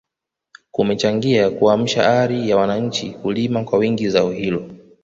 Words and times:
kumechangia 0.71 1.49
kuamsha 1.49 2.21
ari 2.21 2.49
ya 2.49 2.57
wananchi 2.57 3.09
kulima 3.11 3.63
kwa 3.63 3.79
wingi 3.79 4.09
zao 4.09 4.31
hilo 4.31 4.69